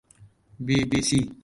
بی 0.65 0.77
بی 0.89 0.99
سی 1.09 1.19